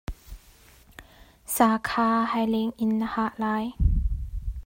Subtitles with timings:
[1.55, 3.65] Sa kha haileng in na hah lai.